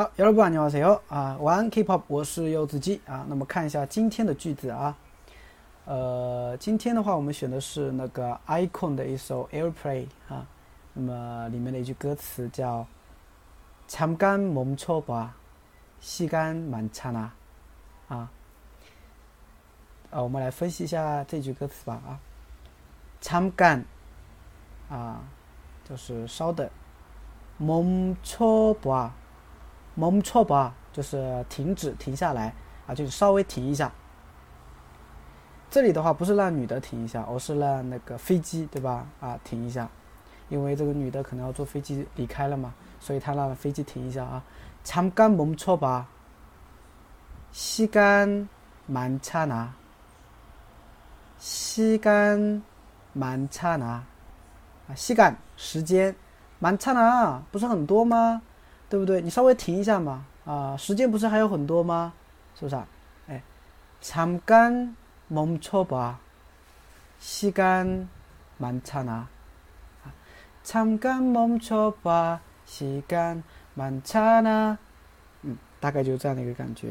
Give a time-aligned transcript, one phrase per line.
[0.00, 3.26] 好，幺六八，你好，C 友啊，晚安 K-pop，我是柚子鸡啊。
[3.28, 4.96] 那么看一下今天的句子啊，
[5.84, 10.46] 呃，今天的话我们选的是那个 Icon 的一首《Airplay》啊，
[10.94, 12.86] 那么里面的一句歌词叫
[13.90, 15.28] “잠깐멈춰봐
[16.02, 17.16] 시간만찬아”，
[18.08, 18.30] 啊，
[20.08, 22.16] 啊，我们来分析一下这句歌词吧啊
[23.20, 23.84] ，“잠깐”
[24.88, 25.20] 啊，
[25.86, 26.66] 就是稍等，
[27.60, 29.12] 멈춰 봐。
[29.94, 32.52] 멈错吧，就是停止，停下来
[32.86, 33.90] 啊，就是稍微停一下。
[35.70, 39.06] 这里的话不是让女的停一下，而是让那个飞机对吧？
[39.20, 39.88] 啊，停一下，
[40.48, 44.42] 因为这个女的可能要坐飞机离开了嘛，所以她让飞机停一下啊。
[44.84, 46.04] 잠깐멈춰 봐，
[47.52, 48.48] 시간
[48.90, 49.68] 많잖 아，
[51.40, 52.62] 시간
[53.14, 54.04] 많잖 아， 啊，
[54.96, 56.12] 시간时间，
[56.60, 58.40] 많잖 아， 不是很多吗？
[58.90, 59.20] 对不对？
[59.22, 62.12] 你稍微停一下嘛，啊，时间不是还有很多吗？
[62.58, 62.84] 是不是啊？
[63.28, 63.40] 哎，
[64.02, 64.96] 잠깐
[65.30, 66.18] 멈춰 봐，
[67.22, 68.08] 시간
[68.60, 69.26] 많잖 아。
[70.64, 73.40] 잠깐멈춰 봐， 시간
[73.78, 74.76] 많잖 아。
[75.42, 76.88] 嗯，大概就是这样的一个感觉。